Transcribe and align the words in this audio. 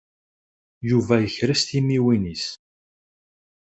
Yuba 0.89 1.15
yekres 1.19 1.61
timiwin-is. 1.69 2.45